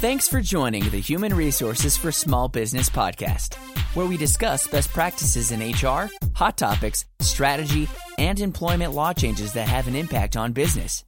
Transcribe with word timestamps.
Thanks 0.00 0.26
for 0.26 0.40
joining 0.40 0.88
the 0.88 0.98
Human 0.98 1.34
Resources 1.34 1.94
for 1.94 2.10
Small 2.10 2.48
Business 2.48 2.88
podcast, 2.88 3.56
where 3.94 4.06
we 4.06 4.16
discuss 4.16 4.66
best 4.66 4.88
practices 4.94 5.52
in 5.52 5.60
HR, 5.60 6.08
hot 6.32 6.56
topics, 6.56 7.04
strategy, 7.18 7.86
and 8.16 8.40
employment 8.40 8.94
law 8.94 9.12
changes 9.12 9.52
that 9.52 9.68
have 9.68 9.88
an 9.88 9.94
impact 9.94 10.38
on 10.38 10.54
business. 10.54 11.04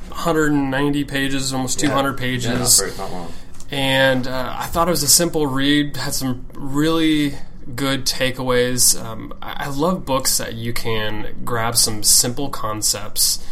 190 0.10 1.04
pages, 1.06 1.54
almost 1.54 1.80
200 1.80 2.18
pages 2.18 2.80
Yeah, 2.80 2.88
not, 2.88 2.98
not 2.98 3.12
long. 3.12 3.34
And 3.72 4.28
uh, 4.28 4.56
I 4.58 4.66
thought 4.68 4.88
it 4.88 4.92
was 4.92 5.04
a 5.04 5.08
simple 5.08 5.48
read. 5.48 5.98
Had 5.98 6.14
some 6.14 6.46
really 6.54 7.34
good 7.76 8.06
takeaways. 8.06 9.00
Um, 9.00 9.34
I, 9.42 9.66
I 9.66 9.70
love 9.70 10.06
books 10.06 10.38
that 10.38 10.56
you 10.56 10.74
can 10.74 11.42
grab 11.46 11.76
some 11.76 12.02
simple 12.04 12.50
concepts 12.50 13.46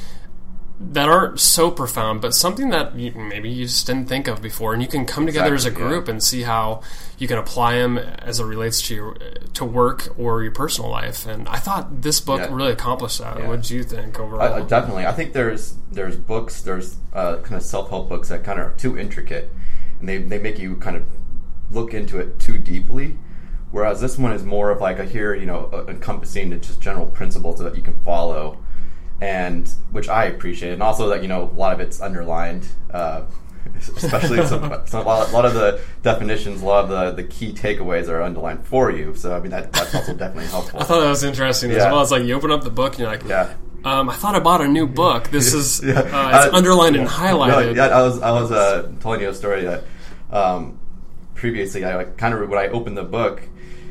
that 0.79 1.09
aren't 1.09 1.39
so 1.39 1.71
profound, 1.71 2.21
but 2.21 2.35
something 2.35 2.69
that 2.69 2.95
you, 2.95 3.11
maybe 3.11 3.49
you 3.49 3.65
just 3.65 3.87
didn't 3.87 4.07
think 4.07 4.27
of 4.27 4.43
before, 4.43 4.73
and 4.73 4.81
you 4.83 4.87
can 4.87 5.05
come 5.07 5.25
together 5.25 5.55
as 5.55 5.65
a 5.65 5.69
Exactly, 5.69 5.83
yeah. 5.83 5.89
group 5.89 6.07
and 6.07 6.21
see 6.23 6.43
how 6.43 6.81
you 7.17 7.27
can 7.27 7.39
apply 7.39 7.77
them 7.79 7.97
as 7.97 8.39
it 8.39 8.43
relates 8.45 8.79
to 8.83 8.93
your 8.93 9.17
to 9.55 9.65
work 9.65 10.13
or 10.19 10.43
your 10.43 10.51
personal 10.51 10.91
life. 10.91 11.25
And 11.25 11.47
I 11.49 11.57
thought 11.57 12.03
this 12.03 12.19
book 12.19 12.41
Yeah. 12.41 12.53
really 12.53 12.73
accomplished 12.73 13.17
that. 13.19 13.39
Yeah. 13.39 13.47
What 13.47 13.61
did 13.63 13.71
you 13.71 13.83
think 13.83 14.19
overall? 14.19 14.53
I 14.53 14.61
definitely. 14.61 15.07
I 15.07 15.13
think 15.13 15.33
there's 15.33 15.73
there's 15.91 16.15
books, 16.15 16.61
there's 16.61 16.97
uh, 17.11 17.37
kind 17.37 17.55
of 17.55 17.63
self 17.63 17.89
help 17.89 18.07
books 18.07 18.29
that 18.29 18.43
kind 18.43 18.59
of 18.59 18.67
are 18.67 18.73
too 18.77 18.99
intricate, 18.99 19.51
and 19.99 20.07
they 20.09 20.17
they 20.17 20.39
make 20.39 20.59
you 20.59 20.75
kind 20.75 20.95
of 20.95 21.03
look 21.71 21.93
into 21.93 22.19
it 22.19 22.39
too 22.39 22.57
deeply. 22.57 23.17
Whereas 23.71 23.99
this 23.99 24.17
one 24.17 24.31
is 24.31 24.43
more 24.43 24.71
of 24.71 24.79
like 24.79 24.97
a 24.97 25.05
here, 25.05 25.35
you 25.35 25.45
know, 25.45 25.69
uh, 25.73 25.85
encompassing 25.89 26.49
the 26.49 26.55
just 26.55 26.79
general 26.79 27.05
principles 27.05 27.59
that 27.59 27.75
you 27.75 27.81
can 27.81 27.99
follow, 28.03 28.63
and 29.19 29.67
which 29.91 30.07
I 30.07 30.25
appreciate, 30.25 30.73
and 30.73 30.81
also 30.81 31.09
that 31.09 31.21
you 31.21 31.27
know 31.27 31.43
a 31.43 31.53
lot 31.53 31.73
of 31.73 31.79
it's 31.79 32.01
underlined. 32.01 32.67
Uh, 32.91 33.23
Especially 33.97 34.45
some, 34.45 34.81
some, 34.85 35.01
a, 35.01 35.03
lot, 35.03 35.29
a 35.29 35.31
lot 35.33 35.45
of 35.45 35.53
the 35.53 35.81
definitions, 36.01 36.61
a 36.61 36.65
lot 36.65 36.85
of 36.85 36.89
the, 36.89 37.21
the 37.21 37.27
key 37.27 37.51
takeaways 37.51 38.07
are 38.07 38.21
underlined 38.21 38.65
for 38.65 38.89
you. 38.89 39.13
So 39.13 39.35
I 39.35 39.41
mean 39.41 39.51
that, 39.51 39.73
that's 39.73 39.93
also 39.93 40.13
definitely 40.13 40.47
helpful. 40.49 40.79
I 40.79 40.83
thought 40.85 41.01
that 41.01 41.09
was 41.09 41.23
interesting 41.23 41.71
as 41.71 41.83
well. 41.83 42.01
It's 42.01 42.09
like 42.09 42.23
you 42.23 42.33
open 42.33 42.49
up 42.49 42.63
the 42.63 42.69
book 42.69 42.93
and 42.93 42.99
you're 43.01 43.09
like, 43.09 43.23
Yeah. 43.25 43.53
Um, 43.83 44.09
I 44.09 44.15
thought 44.15 44.35
I 44.35 44.39
bought 44.39 44.61
a 44.61 44.67
new 44.67 44.87
book. 44.87 45.29
This 45.29 45.53
is 45.53 45.83
Yeah. 45.83 45.99
uh, 45.99 46.45
it's 46.45 46.53
underlined 46.53 46.95
and 46.95 47.07
highlighted. 47.07 47.75
No, 47.75 47.85
yeah, 47.85 47.97
I 47.97 48.01
was 48.01 48.21
I 48.21 48.31
was 48.31 48.51
uh, 48.51 48.91
telling 48.99 49.21
you 49.21 49.29
a 49.29 49.33
story 49.33 49.63
that 49.63 49.83
um, 50.31 50.79
previously 51.35 51.85
I 51.85 51.95
like, 51.95 52.17
kind 52.17 52.33
of 52.33 52.49
when 52.49 52.59
I 52.59 52.67
opened 52.67 52.97
the 52.97 53.03
book, 53.03 53.41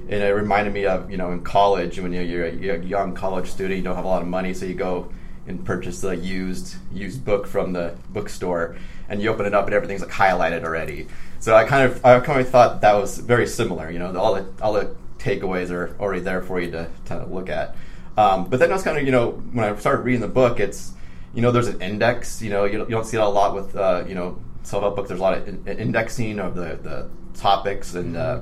and 0.08 0.22
it 0.22 0.34
reminded 0.34 0.74
me 0.74 0.86
of 0.86 1.10
you 1.10 1.16
know 1.16 1.30
in 1.32 1.42
college 1.42 1.98
when 1.98 2.12
you're, 2.12 2.22
you're, 2.24 2.46
a, 2.46 2.52
you're 2.52 2.76
a 2.76 2.84
young 2.84 3.14
college 3.14 3.48
student, 3.48 3.78
you 3.78 3.84
don't 3.84 3.96
have 3.96 4.04
a 4.04 4.08
lot 4.08 4.22
of 4.22 4.28
money, 4.28 4.52
so 4.54 4.66
you 4.66 4.74
go 4.74 5.10
and 5.46 5.64
purchase 5.64 6.02
a 6.04 6.16
used 6.16 6.76
used 6.92 7.24
book 7.24 7.46
from 7.46 7.72
the 7.72 7.94
bookstore, 8.10 8.76
and 9.08 9.22
you 9.22 9.30
open 9.30 9.46
it 9.46 9.54
up 9.54 9.66
and 9.66 9.74
everything's 9.74 10.02
like 10.02 10.10
highlighted 10.10 10.64
already. 10.64 11.06
So 11.38 11.54
I 11.54 11.64
kind 11.64 11.90
of 11.90 12.04
I 12.04 12.18
kind 12.20 12.40
of 12.40 12.48
thought 12.48 12.80
that 12.80 12.94
was 12.94 13.18
very 13.18 13.46
similar. 13.46 13.90
You 13.90 14.00
know, 14.00 14.14
all 14.18 14.34
the 14.34 14.46
all 14.60 14.72
the 14.72 14.94
takeaways 15.18 15.70
are 15.70 15.96
already 16.00 16.20
there 16.20 16.42
for 16.42 16.60
you 16.60 16.70
to 16.72 16.88
kind 17.06 17.22
of 17.22 17.30
look 17.30 17.48
at. 17.48 17.76
Um, 18.16 18.48
but 18.48 18.58
then 18.60 18.70
I 18.70 18.74
was 18.74 18.82
kind 18.82 18.98
of 18.98 19.04
you 19.04 19.12
know 19.12 19.32
when 19.52 19.64
I 19.64 19.76
started 19.76 20.02
reading 20.02 20.20
the 20.22 20.28
book, 20.28 20.60
it's 20.60 20.92
you 21.34 21.42
know, 21.42 21.50
there's 21.52 21.68
an 21.68 21.82
index. 21.82 22.40
You 22.40 22.48
know, 22.50 22.64
you 22.64 22.78
don't, 22.78 22.88
you 22.88 22.94
don't 22.96 23.04
see 23.04 23.18
that 23.18 23.24
a 23.24 23.28
lot 23.28 23.54
with 23.54 23.76
uh, 23.76 24.04
you 24.08 24.14
know 24.14 24.38
self-help 24.62 24.96
books. 24.96 25.08
There's 25.08 25.20
a 25.20 25.22
lot 25.22 25.36
of 25.36 25.46
in- 25.46 25.66
indexing 25.78 26.38
of 26.38 26.54
the, 26.54 26.78
the 26.82 27.10
topics, 27.38 27.94
and 27.94 28.16
uh, 28.16 28.40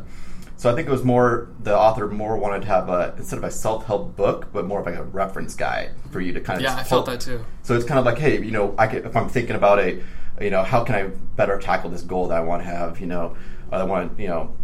so 0.57 0.71
I 0.71 0.77
think 0.77 0.87
it 0.87 0.93
was 0.93 1.03
more 1.03 1.49
the 1.61 1.77
author 1.77 2.07
more 2.07 2.37
wanted 2.37 2.63
to 2.63 2.69
have 2.69 2.89
a 2.89 3.15
instead 3.19 3.39
of 3.39 3.45
a 3.45 3.51
self-help 3.51 4.17
book, 4.17 4.53
but 4.53 4.67
more 4.67 4.79
of 4.81 4.87
like 4.87 4.95
a 4.95 5.03
reference 5.03 5.57
guide 5.57 5.91
for 6.13 6.21
you 6.21 6.33
to 6.35 6.41
kind 6.41 6.59
of 6.59 6.63
Yeah, 6.63 6.77
I 6.77 6.85
felt 6.85 7.07
that 7.07 7.21
too. 7.21 7.45
So 7.65 7.75
it's 7.75 7.85
kind 7.85 7.99
of 7.99 8.07
like, 8.07 8.19
hey, 8.19 8.41
you 8.41 8.53
know, 8.53 8.75
I 8.79 8.87
could, 8.87 9.05
if 9.05 9.17
I'm 9.17 9.29
thinking 9.29 9.57
about 9.57 9.81
a, 9.81 10.01
you 10.41 10.51
know, 10.51 10.63
how 10.63 10.85
can 10.85 10.95
I 10.95 11.09
better 11.35 11.59
tackle 11.59 11.91
this 11.91 12.03
goal 12.03 12.29
that 12.29 12.39
I 12.39 12.43
want 12.43 12.63
to 12.63 12.69
have, 12.69 13.01
you 13.01 13.07
know, 13.09 13.37
I 13.73 13.83
want 13.83 14.21
you 14.21 14.29
know, 14.29 14.55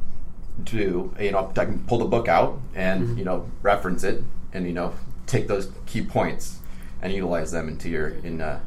do, 0.62 1.12
you 1.18 1.32
know, 1.32 1.50
I 1.56 1.64
can 1.64 1.82
pull 1.84 1.98
the 1.98 2.04
book 2.04 2.28
out 2.28 2.60
and 2.74 3.02
Mm-hmm. 3.08 3.18
you 3.18 3.24
know 3.24 3.50
reference 3.62 4.04
it 4.04 4.22
and 4.52 4.66
you 4.66 4.72
know 4.72 4.94
take 5.26 5.48
those 5.48 5.70
key 5.86 6.02
points 6.02 6.58
and 7.02 7.12
utilize 7.12 7.52
them 7.52 7.68
into 7.68 7.88
your 7.88 8.08
in 8.08 8.40
uh, 8.40 8.60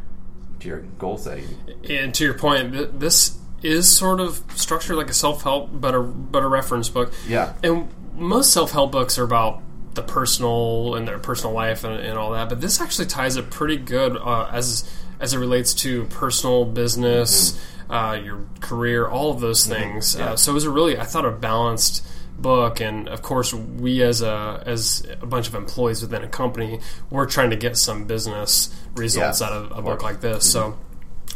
to 0.59 0.67
your 0.67 0.79
goal 0.99 1.17
setting. 1.17 1.47
And 1.89 2.13
to 2.15 2.23
your 2.23 2.33
point, 2.33 2.99
this 2.99 3.37
is 3.61 3.89
sort 3.89 4.19
of 4.19 4.43
structured 4.55 4.97
like 4.97 5.09
a 5.09 5.13
self-help, 5.13 5.69
but 5.73 5.95
a 5.95 6.01
but 6.01 6.43
a 6.43 6.47
reference 6.47 6.89
book. 6.89 7.13
Yeah. 7.27 7.53
And 7.63 7.89
most 8.15 8.53
self-help 8.53 8.91
books 8.91 9.17
are 9.17 9.23
about 9.23 9.61
the 9.93 10.03
personal 10.03 10.95
and 10.95 11.07
their 11.07 11.19
personal 11.19 11.53
life 11.53 11.83
and, 11.83 11.99
and 11.99 12.17
all 12.17 12.31
that, 12.31 12.49
but 12.49 12.61
this 12.61 12.81
actually 12.81 13.05
ties 13.05 13.37
it 13.37 13.49
pretty 13.49 13.77
good 13.77 14.17
uh, 14.17 14.49
as 14.51 14.89
as 15.19 15.33
it 15.33 15.37
relates 15.37 15.73
to 15.73 16.05
personal 16.05 16.65
business, 16.65 17.59
uh, 17.89 18.19
your 18.21 18.45
career, 18.59 19.07
all 19.07 19.31
of 19.31 19.39
those 19.39 19.65
things. 19.65 20.15
Yeah. 20.15 20.31
Uh, 20.31 20.35
so 20.35 20.51
it 20.51 20.55
was 20.55 20.65
a 20.65 20.69
really, 20.69 20.97
I 20.97 21.05
thought, 21.05 21.25
a 21.25 21.31
balanced 21.31 22.05
book. 22.37 22.79
And 22.81 23.07
of 23.07 23.21
course, 23.21 23.53
we 23.53 24.01
as 24.03 24.21
a 24.21 24.63
as 24.65 25.05
a 25.21 25.25
bunch 25.25 25.47
of 25.47 25.55
employees 25.55 26.01
within 26.01 26.23
a 26.23 26.27
company, 26.27 26.79
we're 27.09 27.25
trying 27.25 27.49
to 27.51 27.55
get 27.55 27.77
some 27.77 28.05
business 28.05 28.73
results 28.95 29.39
Yes, 29.39 29.41
out 29.41 29.53
of 29.53 29.71
a 29.71 29.75
of 29.75 29.85
book 29.85 30.03
like 30.03 30.21
this. 30.21 30.51
So 30.51 30.77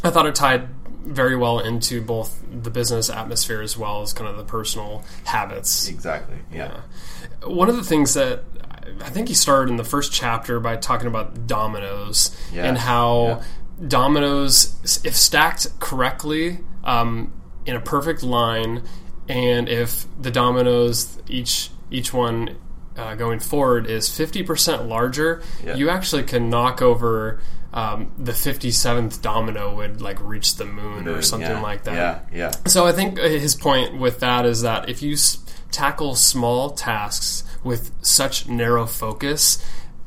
I 0.02 0.10
thought 0.10 0.26
it 0.26 0.34
tied 0.34 0.68
very 1.04 1.36
well 1.36 1.58
into 1.58 2.02
both 2.02 2.42
the 2.50 2.70
business 2.70 3.08
atmosphere 3.08 3.62
as 3.62 3.76
well 3.78 4.02
as 4.02 4.12
kind 4.12 4.28
of 4.28 4.36
the 4.36 4.44
personal 4.44 5.04
habits. 5.24 5.88
Exactly. 5.88 6.36
Yeah. 6.52 6.82
One 7.44 7.68
of 7.68 7.76
the 7.76 7.84
things 7.84 8.14
that 8.14 8.44
I 9.02 9.10
think 9.10 9.28
he 9.28 9.34
started 9.34 9.70
in 9.70 9.76
the 9.76 9.84
first 9.84 10.12
chapter 10.12 10.60
by 10.60 10.76
talking 10.76 11.06
about 11.06 11.46
dominoes 11.46 12.36
Yes, 12.52 12.64
and 12.66 12.78
how 12.78 13.26
yeah. 13.26 13.42
dominoes, 13.86 15.00
if 15.04 15.16
stacked 15.16 15.78
correctly 15.78 16.58
um, 16.84 17.32
in 17.64 17.76
a 17.76 17.80
perfect 17.80 18.22
line, 18.22 18.82
and 19.28 19.68
if 19.68 20.06
the 20.20 20.30
dominoes 20.30 21.18
each 21.28 21.70
each 21.90 22.12
one 22.12 22.56
uh, 22.96 23.14
going 23.14 23.38
forward 23.40 23.86
is 23.86 24.08
fifty 24.14 24.42
percent 24.42 24.86
larger, 24.86 25.42
Yeah. 25.64 25.74
you 25.76 25.90
actually 25.90 26.24
can 26.24 26.50
knock 26.50 26.82
over. 26.82 27.40
Um, 27.70 28.12
the 28.16 28.32
57th 28.32 29.20
domino 29.20 29.74
would 29.76 30.00
like 30.00 30.18
reach 30.22 30.56
the 30.56 30.64
moon 30.64 31.06
or 31.06 31.20
something 31.20 31.50
yeah. 31.50 31.60
like 31.60 31.84
that. 31.84 31.94
Yeah. 32.32 32.48
Yeah. 32.48 32.50
So 32.66 32.86
I 32.86 32.92
think 32.92 33.18
his 33.18 33.54
point 33.54 33.98
with 33.98 34.20
that 34.20 34.46
is 34.46 34.62
that 34.62 34.88
if 34.88 35.02
you 35.02 35.12
s- 35.12 35.44
tackle 35.70 36.14
small 36.14 36.70
tasks 36.70 37.44
with 37.62 37.92
such 38.00 38.48
narrow 38.48 38.86
focus, 38.86 39.62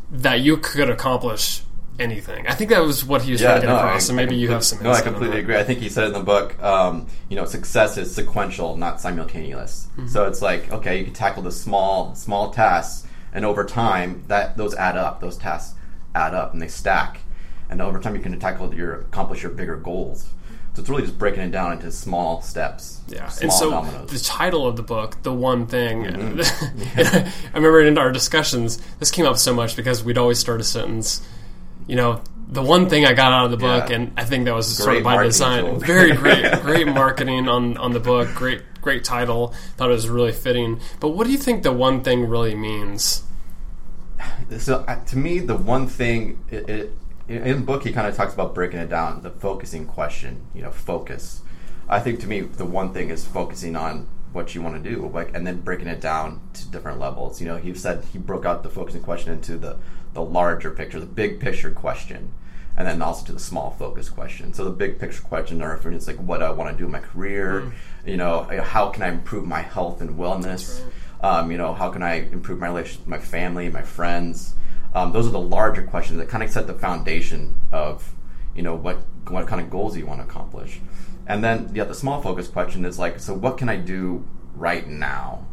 that 0.09 0.39
you 0.41 0.57
could 0.57 0.89
accomplish 0.89 1.62
anything. 1.99 2.47
I 2.47 2.53
think 2.53 2.69
that 2.69 2.83
was 2.83 3.03
what 3.05 3.21
he 3.21 3.31
was 3.31 3.41
trying 3.41 3.61
to 3.61 3.67
get 3.67 3.75
across. 3.75 4.09
and 4.09 4.15
maybe 4.15 4.35
you 4.35 4.49
have 4.51 4.63
some. 4.63 4.81
No, 4.83 4.91
I 4.91 5.01
completely 5.01 5.39
agree. 5.39 5.57
I 5.57 5.63
think 5.63 5.79
he 5.79 5.89
said 5.89 6.05
in 6.07 6.13
the 6.13 6.19
book, 6.19 6.61
um, 6.61 7.07
you 7.29 7.35
know, 7.35 7.45
success 7.45 7.97
is 7.97 8.13
sequential, 8.13 8.77
not 8.77 8.99
simultaneous. 9.01 9.88
Mm-hmm. 9.93 10.07
So 10.07 10.25
it's 10.27 10.41
like, 10.41 10.71
okay, 10.71 10.97
you 10.99 11.05
can 11.05 11.13
tackle 11.13 11.43
the 11.43 11.51
small, 11.51 12.15
small 12.15 12.51
tasks, 12.51 13.07
and 13.33 13.45
over 13.45 13.63
time, 13.65 14.23
that 14.27 14.57
those 14.57 14.73
add 14.75 14.97
up. 14.97 15.21
Those 15.21 15.38
tasks 15.38 15.75
add 16.15 16.33
up, 16.33 16.53
and 16.53 16.61
they 16.61 16.67
stack. 16.67 17.21
And 17.69 17.81
over 17.81 17.99
time, 17.99 18.15
you 18.15 18.21
can 18.21 18.38
tackle 18.39 18.73
your 18.75 19.01
accomplish 19.01 19.43
your 19.43 19.51
bigger 19.51 19.77
goals. 19.77 20.29
So 20.73 20.79
it's 20.79 20.89
really 20.89 21.03
just 21.03 21.17
breaking 21.17 21.43
it 21.43 21.51
down 21.51 21.73
into 21.73 21.91
small 21.91 22.41
steps. 22.41 23.01
Yeah, 23.09 23.27
small 23.27 23.43
and 23.43 23.51
so 23.53 23.69
dominoes. 23.71 24.09
the 24.09 24.19
title 24.19 24.65
of 24.65 24.77
the 24.77 24.83
book, 24.83 25.21
"The 25.23 25.33
One 25.33 25.67
Thing," 25.67 26.03
Mm-hmm. 26.03 26.97
I 27.53 27.57
remember 27.57 27.81
in 27.81 27.97
our 27.97 28.11
discussions, 28.11 28.77
this 28.99 29.11
came 29.11 29.25
up 29.25 29.38
so 29.38 29.53
much 29.53 29.75
because 29.75 30.03
we'd 30.03 30.17
always 30.17 30.39
start 30.39 30.61
a 30.61 30.63
sentence, 30.63 31.21
you 31.88 31.95
know, 31.95 32.22
the 32.48 32.62
one 32.62 32.89
thing 32.89 33.06
I 33.06 33.13
got 33.13 33.31
out 33.31 33.45
of 33.45 33.51
the 33.51 33.57
book, 33.57 33.89
Yeah. 33.89 33.95
and 33.95 34.12
I 34.18 34.25
think 34.25 34.45
that 34.45 34.54
was 34.54 34.68
sort 34.78 34.98
of 34.98 35.04
by 35.04 35.24
design. 35.24 35.63
tool. 35.66 35.75
Very 35.80 36.12
great, 36.24 36.51
great 36.62 36.88
marketing 36.88 37.48
on 37.48 37.78
on 37.78 37.92
the 37.92 38.00
book. 38.00 38.28
Great, 38.36 38.62
great 38.81 39.04
title. 39.04 39.54
Thought 39.78 39.89
it 39.89 39.94
was 39.94 40.10
really 40.10 40.33
fitting. 40.33 40.80
But 41.00 41.10
what 41.10 41.25
do 41.25 41.31
you 41.31 41.38
think 41.38 41.63
the 41.63 41.72
one 41.72 42.04
thing 42.04 42.28
really 42.28 42.56
means? 42.56 43.24
so 44.60 44.83
uh, 44.88 45.04
to 45.06 45.18
me, 45.18 45.39
the 45.39 45.56
one 45.56 45.88
thing 45.88 46.44
it, 46.51 46.69
it, 46.69 46.94
in 47.28 47.57
the 47.62 47.66
book 47.66 47.84
he 47.84 47.92
kind 47.94 48.07
of 48.07 48.16
talks 48.16 48.34
about 48.34 48.54
breaking 48.54 48.80
it 48.80 48.89
down, 48.89 49.22
the 49.22 49.30
focusing 49.31 49.86
question. 49.86 50.42
You 50.54 50.63
know, 50.63 50.72
focus. 50.72 51.42
I 51.88 52.00
think 52.00 52.19
to 52.22 52.27
me, 52.27 52.42
the 52.42 52.66
one 52.66 52.94
thing 52.94 53.10
is 53.10 53.25
focusing 53.25 53.75
on 53.75 54.07
what 54.33 54.56
you 54.56 54.62
want 54.62 54.81
to 54.81 54.89
do, 54.89 55.07
like, 55.07 55.36
and 55.36 55.45
then 55.45 55.62
breaking 55.62 55.88
it 55.88 56.00
down 56.00 56.42
to 56.54 56.68
different 56.68 57.00
levels. 57.00 57.42
You 57.42 57.48
know, 57.48 57.57
he 57.57 57.74
said 57.74 58.04
he 58.12 58.18
broke 58.18 58.45
out 58.45 58.63
the 58.63 58.69
focusing 58.69 59.01
question 59.01 59.33
into 59.33 59.57
the 59.57 59.78
the 60.13 60.22
larger 60.22 60.72
picture, 60.72 61.00
the 61.00 61.06
big 61.06 61.39
picture 61.39 61.72
question, 61.72 62.33
and 62.75 62.88
then 62.88 63.01
also 63.01 63.25
to 63.25 63.33
the 63.33 63.39
small 63.39 63.72
focus 63.72 64.10
question. 64.10 64.54
So 64.54 64.63
the 64.66 64.72
big 64.72 65.00
picture 65.00 65.22
question 65.22 65.62
are 65.62 65.78
for 65.78 65.92
instance, 65.92 66.18
like 66.18 66.25
what 66.25 66.39
do 66.39 66.45
I 66.45 66.51
want 66.51 66.72
to 66.72 66.78
do 66.78 66.86
in 66.86 66.92
my 66.92 67.00
career. 67.00 67.72
You 68.06 68.18
know, 68.18 68.44
how 68.63 68.89
can 68.89 69.04
I 69.04 69.10
improve 69.10 69.45
my 69.45 69.62
health 69.62 70.01
and 70.01 70.18
wellness? 70.18 70.84
Um, 71.22 71.51
you 71.51 71.57
know, 71.57 71.74
how 71.74 71.92
can 71.92 72.01
I 72.01 72.16
improve 72.16 72.60
my 72.60 72.68
relationship 72.68 73.01
with 73.01 73.07
my 73.07 73.19
family, 73.19 73.69
my 73.69 73.84
friends? 73.84 74.56
Um, 74.94 75.13
those 75.13 75.27
are 75.27 75.31
the 75.31 75.39
larger 75.39 75.84
questions 75.84 76.18
that 76.19 76.27
kind 76.27 76.44
of 76.44 76.50
set 76.50 76.68
the 76.68 76.74
foundation 76.74 77.56
of, 77.72 78.13
you 78.56 78.63
know, 78.63 78.75
what 78.75 78.98
what 79.27 79.48
kind 79.48 79.62
of 79.62 79.69
goals 79.69 79.95
you 79.95 80.06
want 80.06 80.19
to 80.19 80.27
accomplish. 80.27 80.81
And 81.27 81.44
then, 81.44 81.71
yeah, 81.73 81.83
the 81.85 81.94
small 81.95 82.21
focus 82.21 82.47
question 82.47 82.83
is 82.85 82.97
like, 83.00 83.19
so 83.19 83.33
what 83.33 83.57
can 83.57 83.69
I 83.69 83.77
do 83.77 84.25
right 84.56 84.88
now 84.88 85.45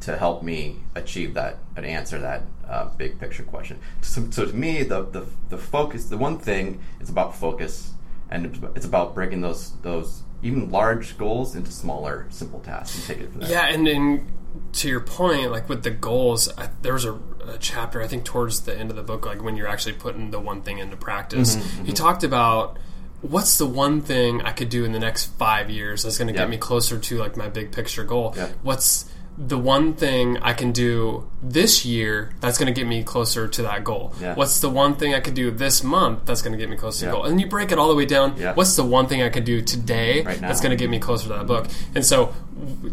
to 0.00 0.16
help 0.16 0.42
me 0.42 0.78
achieve 0.94 1.34
that 1.34 1.58
and 1.76 1.86
answer 1.86 2.18
that 2.20 2.42
uh, 2.68 2.88
big 2.96 3.20
picture 3.20 3.42
question? 3.42 3.78
So, 4.00 4.28
so 4.30 4.46
to 4.46 4.52
me, 4.52 4.82
the, 4.82 5.04
the 5.04 5.26
the 5.50 5.58
focus, 5.58 6.06
the 6.06 6.16
one 6.18 6.38
thing 6.38 6.80
is 7.00 7.10
about 7.10 7.36
focus, 7.36 7.92
and 8.30 8.46
it's- 8.46 8.84
about 8.84 9.14
breaking 9.14 9.42
those 9.42 9.72
those 9.82 10.22
even 10.42 10.70
large 10.70 11.16
goals 11.18 11.54
into 11.54 11.70
smaller, 11.70 12.26
simple 12.30 12.58
tasks 12.60 12.96
and 12.96 13.04
take 13.06 13.24
it 13.24 13.30
from 13.30 13.42
there. 13.42 13.50
Yeah, 13.50 13.66
and, 13.68 13.86
and 13.86 14.26
to 14.72 14.88
your 14.88 14.98
point, 15.00 15.52
like 15.52 15.68
with 15.68 15.84
the 15.84 15.90
goals, 15.90 16.48
I, 16.58 16.70
there 16.82 16.94
was 16.94 17.04
a, 17.04 17.12
a 17.46 17.58
chapter 17.60 18.02
I 18.02 18.08
think 18.08 18.24
towards 18.24 18.62
the 18.62 18.76
end 18.76 18.90
of 18.90 18.96
the 18.96 19.02
book, 19.04 19.24
like 19.24 19.40
when 19.42 19.56
you're 19.56 19.68
actually 19.68 19.92
putting 19.92 20.32
the 20.32 20.40
one 20.40 20.62
thing 20.62 20.78
into 20.78 20.96
practice. 20.96 21.54
Mm-hmm, 21.56 21.84
He 21.84 21.92
talked 21.92 22.24
about 22.24 22.76
what's 23.22 23.56
the 23.58 23.66
one 23.66 24.00
thing 24.02 24.42
I 24.42 24.52
could 24.52 24.68
do 24.68 24.84
in 24.84 24.92
the 24.92 24.98
next 24.98 25.26
five 25.38 25.70
years 25.70 26.02
that's 26.02 26.18
going 26.18 26.28
to 26.28 26.34
Yeah. 26.34 26.40
get 26.40 26.50
me 26.50 26.56
closer 26.58 26.98
to 26.98 27.18
like 27.18 27.36
my 27.36 27.48
big 27.48 27.72
picture 27.72 28.04
goal. 28.04 28.34
Yeah. 28.36 28.48
What's 28.62 29.06
the 29.38 29.56
one 29.56 29.94
thing 29.94 30.36
I 30.42 30.52
can 30.52 30.72
do 30.72 31.26
this 31.42 31.86
year 31.86 32.32
that's 32.40 32.58
going 32.58 32.66
to 32.66 32.78
get 32.78 32.86
me 32.86 33.02
closer 33.02 33.48
to 33.48 33.62
that 33.62 33.82
goal? 33.84 34.12
Yeah. 34.20 34.34
What's 34.34 34.60
the 34.60 34.68
one 34.68 34.96
thing 34.96 35.14
I 35.14 35.20
could 35.20 35.34
do 35.34 35.50
this 35.50 35.82
month 35.82 36.26
that's 36.26 36.42
going 36.42 36.52
to 36.52 36.58
get 36.58 36.68
me 36.68 36.76
closer 36.76 37.00
to 37.00 37.04
Yeah. 37.06 37.10
the 37.12 37.16
goal? 37.16 37.24
And 37.26 37.40
you 37.40 37.46
break 37.46 37.72
it 37.72 37.78
all 37.78 37.88
the 37.88 37.94
way 37.94 38.04
down. 38.06 38.34
Yeah. 38.36 38.52
What's 38.54 38.76
the 38.76 38.84
one 38.84 39.06
thing 39.06 39.22
I 39.22 39.28
could 39.30 39.44
do 39.44 39.62
today 39.62 40.22
Right 40.22 40.40
that's 40.40 40.60
going 40.60 40.70
to 40.70 40.76
get 40.76 40.90
me 40.90 40.98
closer 40.98 41.28
to 41.28 41.34
that 41.34 41.46
book? 41.46 41.66
And 41.94 42.04
so, 42.04 42.34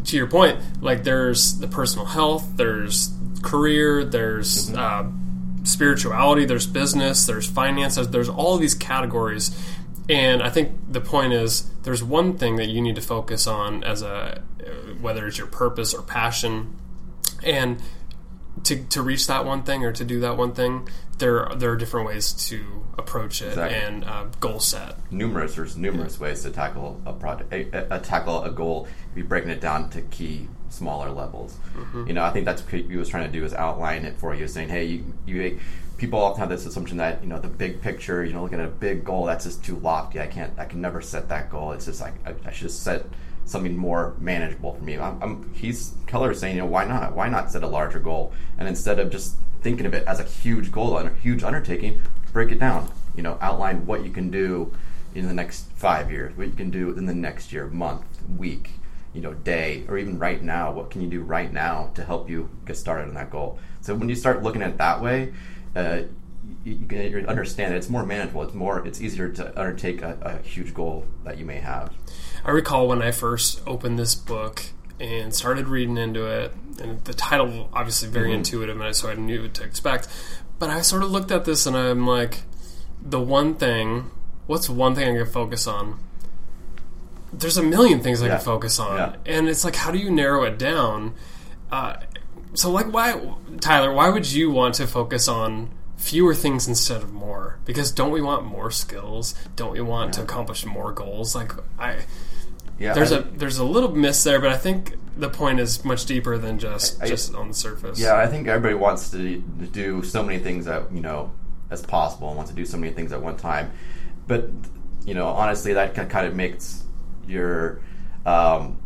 to 0.05 0.15
your 0.15 0.27
point, 0.27 0.59
like 0.81 1.03
there's 1.03 1.57
the 1.59 1.67
personal 1.67 2.05
health, 2.05 2.45
there's 2.55 3.11
career, 3.41 4.05
there's 4.05 4.73
uh, 4.73 5.05
spirituality, 5.63 6.45
there's 6.45 6.65
business, 6.67 7.25
there's 7.25 7.47
finances, 7.47 8.09
there's 8.09 8.29
all 8.29 8.57
these 8.57 8.73
categories. 8.75 9.51
And 10.09 10.41
I 10.41 10.49
think 10.49 10.71
the 10.91 11.01
point 11.01 11.33
is 11.33 11.69
there's 11.83 12.03
one 12.03 12.37
thing 12.37 12.55
that 12.55 12.67
you 12.67 12.81
need 12.81 12.95
to 12.95 13.01
focus 13.01 13.45
on 13.47 13.83
as 13.83 14.01
a 14.01 14.41
whether 14.99 15.27
it's 15.27 15.37
your 15.37 15.47
purpose 15.47 15.93
or 15.93 16.01
passion, 16.01 16.75
and 17.43 17.81
to, 18.63 18.83
to 18.87 19.01
reach 19.01 19.27
that 19.27 19.45
one 19.45 19.63
thing 19.63 19.85
or 19.85 19.91
to 19.93 20.03
do 20.03 20.19
that 20.21 20.35
one 20.35 20.53
thing, 20.53 20.89
there 21.19 21.47
there 21.55 21.71
are 21.71 21.75
different 21.77 22.07
ways 22.07 22.33
to 22.49 22.83
approach 22.97 23.41
it 23.41 23.49
Exactly. 23.49 23.77
and 23.77 24.03
uh, 24.03 24.25
goal 24.41 24.59
set. 24.59 24.95
numerous 25.11 25.55
there's 25.55 25.77
numerous 25.77 26.19
ways 26.19 26.41
to 26.43 26.49
tackle 26.49 26.99
a 27.05 27.13
project 27.13 27.53
a, 27.53 27.95
a, 27.95 27.99
tackle 27.99 28.43
a 28.43 28.49
goal 28.51 28.87
if 29.11 29.17
you're 29.17 29.25
breaking 29.25 29.49
it 29.49 29.61
down 29.61 29.89
to 29.91 30.01
key 30.01 30.49
smaller 30.67 31.09
levels 31.09 31.55
you 32.05 32.11
know 32.13 32.23
i 32.25 32.29
think 32.29 32.43
that's 32.45 32.61
what 32.61 32.73
he 32.73 32.97
was 32.97 33.07
trying 33.07 33.25
to 33.25 33.31
do 33.31 33.45
is 33.45 33.53
outline 33.53 34.03
it 34.03 34.17
for 34.19 34.35
you 34.35 34.45
saying 34.49 34.67
hey 34.67 34.83
you, 34.83 35.13
you 35.25 35.59
people 35.99 36.19
often 36.19 36.39
have 36.39 36.49
this 36.49 36.65
assumption 36.65 36.97
that 36.97 37.21
you 37.21 37.29
know 37.29 37.37
the 37.37 37.47
big 37.47 37.81
picture 37.81 38.23
you 38.23 38.33
know 38.33 38.41
looking 38.41 38.59
at 38.59 38.65
a 38.65 38.71
big 38.71 39.03
goal 39.03 39.25
that's 39.25 39.45
just 39.45 39.63
too 39.63 39.75
lofty. 39.77 40.19
I 40.19 40.27
can't 40.27 40.57
i 40.57 40.65
can 40.65 40.81
never 40.81 41.01
set 41.01 41.29
that 41.29 41.51
goal. 41.51 41.73
It's 41.73 41.85
just 41.85 42.01
like 42.01 42.13
i, 42.25 42.33
I 42.45 42.51
should 42.51 42.67
just 42.67 42.81
set 42.81 43.05
something 43.45 43.75
more 43.75 44.15
manageable 44.19 44.73
for 44.75 44.83
me. 44.83 44.97
I'm, 44.97 45.21
I'm, 45.21 45.53
he's 45.53 45.95
keller 46.07 46.31
is 46.31 46.39
saying 46.39 46.55
you 46.55 46.61
know 46.61 46.67
why 46.67 46.85
not? 46.85 47.15
Why 47.15 47.29
not 47.29 47.51
set 47.51 47.63
a 47.63 47.67
larger 47.67 47.99
goal? 47.99 48.33
And 48.57 48.67
instead 48.67 48.99
of 48.99 49.11
just 49.11 49.35
thinking 49.61 49.85
of 49.85 49.93
it 49.93 50.07
as 50.07 50.19
a 50.19 50.23
huge 50.23 50.71
goal 50.71 50.97
and 50.97 51.09
a 51.09 51.13
huge 51.15 51.43
undertaking 51.43 52.01
break 52.31 52.51
it 52.51 52.59
down. 52.59 52.91
You 53.15 53.23
know 53.23 53.37
outline 53.41 53.85
what 53.85 54.05
you 54.05 54.11
can 54.11 54.31
do 54.31 54.73
in 55.13 55.27
the 55.27 55.33
next 55.33 55.69
five 55.73 56.09
years 56.11 56.35
what 56.37 56.47
you 56.47 56.53
can 56.53 56.69
do 56.69 56.91
in 56.91 57.05
the 57.05 57.15
next 57.15 57.51
year 57.51 57.65
month 57.65 58.05
week 58.37 58.69
you 59.11 59.21
know 59.21 59.33
day 59.33 59.83
or 59.89 59.97
even 59.97 60.17
right 60.17 60.41
now. 60.41 60.71
What 60.71 60.91
can 60.91 61.01
you 61.01 61.09
do 61.09 61.21
right 61.21 61.51
now 61.51 61.91
to 61.95 62.03
help 62.05 62.29
you 62.29 62.49
get 62.65 62.77
started 62.77 63.09
on 63.09 63.15
that 63.15 63.29
goal? 63.29 63.59
So 63.81 63.95
when 63.95 64.07
you 64.07 64.15
start 64.15 64.43
looking 64.43 64.61
at 64.61 64.69
it 64.69 64.77
that 64.77 65.01
way 65.01 65.33
uh, 65.75 66.01
you, 66.63 66.73
you 66.73 66.85
can 66.87 67.01
you 67.11 67.25
understand 67.27 67.71
that 67.73 67.77
it's 67.77 67.89
more 67.89 68.05
manageable 68.05 68.41
it's 68.43 68.53
more 68.53 68.85
it's 68.87 68.99
easier 69.01 69.29
to 69.29 69.59
undertake 69.59 70.01
a, 70.01 70.17
a 70.21 70.47
huge 70.47 70.73
goal 70.73 71.05
that 71.23 71.37
you 71.37 71.45
may 71.45 71.57
have 71.57 71.93
I 72.43 72.51
recall 72.51 72.87
when 72.87 73.01
I 73.01 73.11
first 73.11 73.61
opened 73.67 73.99
this 73.99 74.15
book 74.15 74.63
and 74.99 75.33
started 75.35 75.67
reading 75.67 75.97
into 75.97 76.25
it, 76.25 76.53
and 76.81 77.03
the 77.05 77.13
title 77.13 77.69
obviously 77.73 78.07
very 78.09 78.33
intuitive, 78.33 78.79
and 78.79 78.95
so 78.95 79.09
I 79.09 79.15
knew 79.15 79.41
what 79.43 79.53
to 79.55 79.63
expect. 79.63 80.07
But 80.57 80.69
I 80.69 80.79
sort 80.81 81.03
of 81.03 81.11
looked 81.11 81.31
at 81.31 81.43
this 81.45 81.65
and 81.65 81.75
I'm 81.77 82.07
like, 82.07 82.43
the 83.01 83.19
one 83.19 83.55
thing, 83.55 84.09
what's 84.47 84.69
one 84.69 84.95
thing 84.95 85.13
I 85.15 85.23
can 85.23 85.31
focus 85.31 85.67
on? 85.67 85.99
There's 87.31 87.57
a 87.57 87.63
million 87.63 87.99
things 87.99 88.21
I 88.21 88.27
Yeah. 88.27 88.35
can 88.37 88.45
focus 88.45 88.79
on, 88.79 88.97
Yeah. 88.97 89.15
and 89.25 89.47
it's 89.47 89.63
like, 89.63 89.75
how 89.75 89.91
do 89.91 89.97
you 89.99 90.09
narrow 90.09 90.43
it 90.43 90.57
down? 90.57 91.13
Uh, 91.71 91.95
so, 92.53 92.71
like, 92.71 92.91
why, 92.91 93.19
Tyler? 93.61 93.91
Why 93.93 94.09
would 94.09 94.31
you 94.31 94.51
want 94.51 94.75
to 94.75 94.87
focus 94.87 95.27
on 95.27 95.69
fewer 95.97 96.33
things 96.33 96.67
instead 96.67 97.03
of 97.03 97.11
more? 97.13 97.59
Because 97.65 97.91
don't 97.91 98.11
we 98.11 98.21
want 98.21 98.45
more 98.45 98.71
skills? 98.71 99.35
Don't 99.55 99.71
we 99.71 99.81
want 99.81 100.13
to 100.13 100.23
accomplish 100.23 100.65
more 100.65 100.91
goals? 100.91 101.35
Like, 101.35 101.51
I 101.77 101.99
yeah 102.79 102.93
there's 102.93 103.11
I 103.11 103.17
a 103.17 103.21
there's 103.21 103.57
a 103.57 103.65
little 103.65 103.93
miss 103.93 104.23
there, 104.23 104.39
but 104.39 104.51
I 104.51 104.57
think 104.57 104.95
the 105.17 105.29
point 105.29 105.59
is 105.59 105.83
much 105.83 106.05
deeper 106.05 106.37
than 106.37 106.59
just 106.59 107.01
I- 107.01 107.07
just 107.07 107.35
on 107.35 107.49
the 107.49 107.53
surface. 107.53 107.99
Yeah, 107.99 108.15
I 108.15 108.27
think 108.27 108.47
everybody 108.47 108.75
wants 108.75 109.11
to, 109.11 109.17
to 109.17 109.67
do 109.67 110.01
so 110.03 110.23
many 110.23 110.39
things 110.39 110.65
that 110.65 110.91
you 110.91 111.01
know 111.01 111.31
as 111.69 111.81
possible 111.81 112.29
and 112.29 112.37
wants 112.37 112.51
to 112.51 112.55
do 112.55 112.65
so 112.65 112.77
many 112.77 112.93
things 112.93 113.11
at 113.11 113.21
one 113.21 113.37
time. 113.37 113.71
But 114.27 114.49
you 115.05 115.13
know, 115.13 115.27
honestly, 115.27 115.73
that 115.73 115.93
kind 116.09 116.27
of 116.27 116.35
makes 116.35 116.83
your 117.27 117.81
um, 118.25 118.79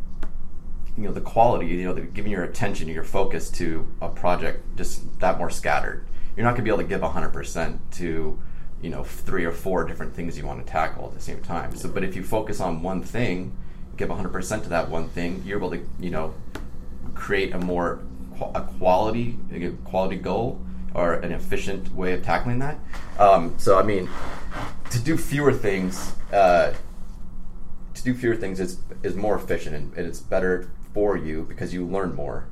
you 0.98 1.04
know 1.04 1.12
the 1.12 1.22
quality, 1.22 1.68
you 1.68 1.84
know, 1.84 1.94
the, 1.94 2.02
giving 2.02 2.32
your 2.32 2.44
attention, 2.44 2.88
your 2.88 3.04
focus 3.04 3.50
to 3.52 3.88
a 4.02 4.10
project 4.10 4.78
just 4.78 5.20
that 5.20 5.38
more 5.38 5.50
scattered. 5.50 6.06
You're 6.36 6.46
not 6.46 6.52
going 6.52 6.62
to 6.62 6.64
be 6.64 6.70
able 6.70 6.80
to 6.80 6.88
give 6.88 7.02
100% 7.02 7.80
to 7.94 8.40
you 8.82 8.90
know 8.90 9.04
three 9.04 9.46
or 9.46 9.52
four 9.52 9.86
different 9.86 10.14
things 10.14 10.38
you 10.38 10.46
want 10.46 10.66
to 10.66 10.72
tackle 10.72 11.08
at 11.08 11.14
the 11.14 11.22
same 11.22 11.42
time. 11.42 11.76
So, 11.76 11.90
but 11.90 12.04
if 12.04 12.16
you 12.16 12.24
focus 12.24 12.60
on 12.60 12.84
one 12.84 13.02
thing, 13.02 13.56
give 13.98 14.10
100% 14.10 14.64
to 14.64 14.70
that 14.70 14.90
one 14.90 15.10
thing, 15.10 15.42
you're 15.46 15.58
able 15.58 15.72
to 15.72 15.82
you 16.00 16.12
know 16.12 16.34
create 17.16 17.54
a 17.54 17.60
more 17.60 18.02
a 18.54 18.62
quality 18.62 19.38
a 19.52 19.70
quality 19.86 20.18
goal 20.18 20.60
or 20.94 21.14
an 21.14 21.32
efficient 21.32 21.94
way 21.96 22.14
of 22.14 22.24
tackling 22.24 22.60
that. 22.60 22.78
Um, 23.18 23.56
so 23.58 23.80
I 23.80 23.84
mean, 23.84 24.10
to 24.92 25.00
do 25.00 25.18
fewer 25.18 25.54
things, 25.54 26.14
uh, 26.32 26.74
to 27.96 28.04
do 28.04 28.14
fewer 28.14 28.36
things 28.36 28.60
is 28.60 28.80
is 29.02 29.16
more 29.16 29.36
efficient 29.36 29.76
and, 29.76 29.94
and 29.98 30.06
it's 30.06 30.20
better 30.20 30.70
for 30.94 31.18
you 31.18 31.44
because 31.44 31.74
you 31.74 31.86
learn 31.86 32.14
more 32.16 32.46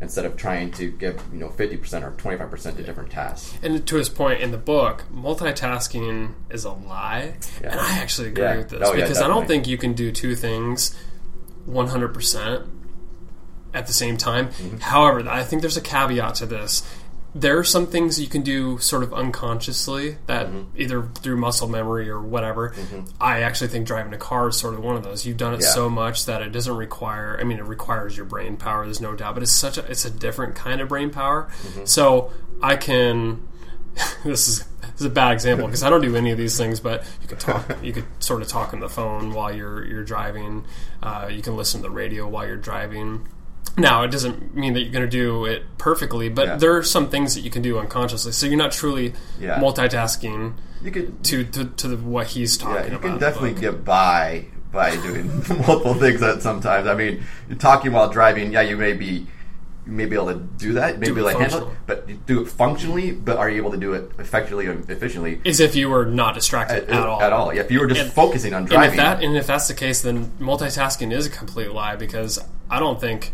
instead 0.00 0.24
of 0.24 0.36
trying 0.36 0.70
to 0.72 0.90
give 0.90 1.22
you 1.32 1.38
know 1.38 1.48
fifty 1.50 1.76
percent 1.76 2.04
or 2.04 2.10
twenty 2.12 2.36
five 2.36 2.50
percent 2.50 2.76
to 2.76 2.82
different 2.82 3.10
tasks. 3.10 3.56
And 3.62 3.86
to 3.86 3.96
his 3.96 4.08
point 4.08 4.40
in 4.40 4.50
the 4.50 4.58
book, 4.58 5.04
multitasking 5.14 6.32
is 6.50 6.64
a 6.64 6.72
lie, 6.72 7.34
Yeah. 7.62 7.70
and 7.72 7.80
I 7.80 7.98
actually 7.98 8.28
agree 8.28 8.44
Yeah. 8.44 8.56
with 8.58 8.68
this 8.70 8.80
Oh, 8.88 8.92
yeah, 8.94 9.02
because 9.04 9.22
I 9.22 9.28
don't 9.28 9.46
think 9.46 9.66
you 9.66 9.78
can 9.78 9.92
do 9.92 10.10
two 10.12 10.34
things 10.34 10.94
100 11.66 12.08
percent 12.12 12.66
at 13.72 13.86
the 13.86 13.92
same 13.92 14.16
time. 14.16 14.48
Mm-hmm. 14.48 14.76
However, 14.78 15.28
I 15.28 15.42
think 15.44 15.62
there's 15.62 15.76
a 15.76 15.80
caveat 15.80 16.34
to 16.36 16.46
this. 16.46 16.82
There 17.36 17.58
are 17.58 17.64
some 17.64 17.86
things 17.88 18.20
you 18.20 18.28
can 18.28 18.42
do 18.42 18.78
sort 18.78 19.02
of 19.02 19.12
unconsciously 19.12 20.18
that 20.26 20.46
Mm-hmm. 20.46 20.80
either 20.80 21.02
through 21.20 21.36
muscle 21.36 21.68
memory 21.68 22.08
or 22.08 22.20
whatever. 22.20 22.74
I 23.20 23.42
actually 23.42 23.68
think 23.68 23.86
driving 23.86 24.12
a 24.12 24.18
car 24.18 24.48
is 24.48 24.56
sort 24.56 24.74
of 24.74 24.80
one 24.84 24.96
of 24.96 25.02
those. 25.02 25.26
You've 25.26 25.36
done 25.36 25.54
it 25.54 25.60
Yeah. 25.62 25.68
so 25.70 25.90
much 25.90 26.26
that 26.26 26.42
it 26.42 26.50
doesn't 26.52 26.76
require. 26.76 27.36
I 27.40 27.44
mean, 27.44 27.58
it 27.58 27.64
requires 27.64 28.16
your 28.16 28.26
brain 28.26 28.56
power. 28.56 28.84
There's 28.84 29.00
no 29.00 29.14
doubt, 29.14 29.34
but 29.34 29.42
it's 29.42 29.52
such 29.52 29.78
a 29.78 29.84
it's 29.90 30.04
a 30.04 30.10
different 30.10 30.54
kind 30.54 30.80
of 30.80 30.88
brain 30.88 31.10
power. 31.10 31.48
Mm-hmm. 31.62 31.84
So 31.86 32.30
I 32.62 32.76
can. 32.76 33.48
This 34.24 34.48
is 34.48 34.58
this 34.80 35.00
is 35.00 35.06
a 35.06 35.10
bad 35.10 35.32
example 35.32 35.66
because 35.66 35.82
I 35.82 35.90
don't 35.90 36.00
do 36.02 36.16
any 36.16 36.30
of 36.32 36.38
these 36.38 36.56
things, 36.56 36.80
but 36.80 37.04
you 37.22 37.28
could 37.28 37.38
talk. 37.40 37.68
you 37.82 37.92
could 37.92 38.06
sort 38.20 38.42
of 38.42 38.48
talk 38.48 38.72
on 38.72 38.80
the 38.80 38.88
phone 38.88 39.32
while 39.34 39.52
you're 39.54 39.84
you're 39.84 40.02
driving. 40.04 40.64
Uh, 41.02 41.28
you 41.30 41.42
can 41.42 41.56
listen 41.56 41.80
to 41.82 41.88
the 41.88 41.94
radio 41.94 42.26
while 42.28 42.46
you're 42.46 42.56
driving. 42.56 43.28
Now, 43.76 44.02
it 44.04 44.10
doesn't 44.12 44.54
mean 44.54 44.74
that 44.74 44.82
you're 44.82 44.92
going 44.92 45.04
to 45.04 45.10
do 45.10 45.46
it 45.46 45.64
perfectly, 45.78 46.28
but 46.28 46.46
Yeah. 46.46 46.56
there 46.56 46.76
are 46.76 46.82
some 46.84 47.08
things 47.08 47.34
that 47.34 47.40
you 47.40 47.50
can 47.50 47.60
do 47.62 47.78
unconsciously. 47.78 48.30
So 48.32 48.46
you're 48.46 48.56
not 48.56 48.70
truly 48.72 49.14
Yeah. 49.40 49.58
multitasking 49.58 50.52
You 50.82 50.90
could 50.92 51.24
to 51.24 51.44
to, 51.44 51.64
to 51.64 51.88
the, 51.88 51.96
what 51.96 52.28
he's 52.28 52.56
talking 52.56 52.74
Yeah, 52.76 52.80
about. 52.82 52.90
you 52.90 52.96
in 52.96 53.02
can 53.14 53.18
definitely 53.20 53.60
get 53.60 53.84
by 53.84 54.46
by 54.72 54.96
doing 54.96 55.26
multiple 55.66 55.94
things 55.94 56.22
at 56.22 56.42
sometimes. 56.42 56.86
I 56.86 56.94
mean, 56.94 57.22
you're 57.48 57.58
talking 57.58 57.92
while 57.92 58.08
driving. 58.10 58.52
Yeah, 58.52 58.60
you 58.62 58.76
may 58.76 58.92
be 58.92 59.26
you 59.86 59.92
may 59.92 60.06
be 60.06 60.14
able 60.16 60.28
to 60.28 60.34
do 60.38 60.72
that. 60.74 60.98
Maybe 60.98 61.20
like 61.20 61.36
handle 61.38 61.68
it, 61.68 61.74
but 61.86 62.26
do 62.26 62.40
it 62.42 62.48
functionally. 62.48 63.10
But 63.12 63.36
are 63.38 63.50
you 63.50 63.56
able 63.58 63.70
to 63.72 63.76
do 63.76 63.92
it 63.92 64.12
effectively 64.18 64.66
and 64.66 64.88
efficiently? 64.88 65.40
As 65.44 65.58
if 65.60 65.74
you 65.76 65.90
were 65.90 66.06
not 66.06 66.34
distracted 66.34 66.88
uh, 66.90 66.94
at, 67.00 67.06
all. 67.06 67.20
At 67.22 67.32
all. 67.32 67.52
Yeah, 67.54 67.60
if 67.62 67.70
you 67.70 67.80
were 67.80 67.86
just 67.86 68.00
And- 68.00 68.12
focusing 68.12 68.54
on 68.54 68.62
And 68.62 68.68
driving. 68.70 68.90
if 68.90 68.96
that 68.96 69.22
and 69.22 69.36
if 69.36 69.46
that's 69.46 69.68
the 69.68 69.74
case, 69.74 70.00
then 70.02 70.30
multitasking 70.40 71.12
is 71.12 71.26
a 71.26 71.30
complete 71.30 71.70
lie 71.72 71.96
because 71.96 72.38
I 72.70 72.78
don't 72.78 73.00
think 73.00 73.32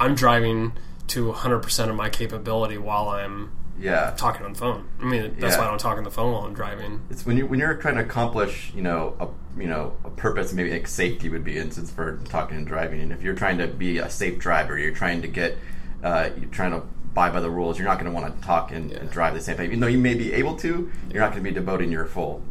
I'm 0.00 0.14
driving 0.14 0.72
to 1.08 1.28
100 1.28 1.58
percent 1.60 1.90
of 1.90 1.96
my 1.96 2.08
capability 2.08 2.78
while 2.78 3.08
I'm 3.10 3.52
yeah, 3.78 4.12
talking 4.16 4.44
on 4.44 4.52
the 4.52 4.58
phone. 4.58 4.88
I 5.00 5.04
mean, 5.04 5.36
that's 5.38 5.54
Yeah. 5.54 5.60
why 5.60 5.66
I 5.66 5.70
don't 5.70 5.78
talk 5.80 5.96
on 5.96 6.04
the 6.04 6.10
phone 6.10 6.32
while 6.32 6.42
I'm 6.42 6.52
driving. 6.54 7.00
it's 7.10 7.24
when 7.24 7.36
you 7.36 7.46
when 7.46 7.58
you're 7.60 7.74
trying 7.74 7.94
to 7.96 8.02
accomplish, 8.02 8.72
you 8.74 8.82
know, 8.82 9.14
a 9.20 9.28
you 9.60 9.68
know 9.68 9.94
a 10.04 10.10
purpose. 10.10 10.52
Maybe 10.52 10.70
like 10.70 10.86
safety 10.86 11.28
would 11.28 11.44
be 11.44 11.56
instance 11.58 11.90
for 11.90 12.18
talking 12.28 12.56
and 12.56 12.66
driving. 12.66 13.00
And 13.00 13.12
if 13.12 13.22
you're 13.22 13.34
trying 13.34 13.58
to 13.58 13.66
be 13.66 13.98
a 13.98 14.10
safe 14.10 14.38
driver, 14.38 14.76
you're 14.78 14.94
trying 14.94 15.22
to 15.22 15.28
get, 15.28 15.56
uh, 16.02 16.30
you're 16.38 16.50
trying 16.50 16.72
to 16.72 16.82
abide 17.12 17.32
by 17.32 17.40
the 17.40 17.50
rules. 17.50 17.78
You're 17.78 17.88
not 17.88 17.98
going 17.98 18.12
to 18.12 18.18
want 18.18 18.34
to 18.38 18.46
talk 18.46 18.70
and, 18.70 18.92
and 18.92 19.10
drive 19.10 19.34
the 19.34 19.40
same 19.40 19.56
time. 19.56 19.66
Even 19.66 19.80
though 19.80 19.86
you 19.88 19.98
may 19.98 20.14
be 20.14 20.32
able 20.34 20.56
to, 20.58 20.90
you're 21.10 21.20
not 21.22 21.32
going 21.32 21.42
to 21.42 21.50
be 21.50 21.54
devoting 21.54 21.90
your 21.90 22.04
full 22.06 22.42